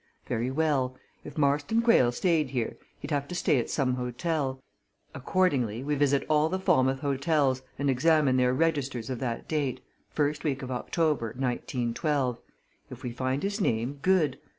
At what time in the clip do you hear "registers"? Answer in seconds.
8.55-9.11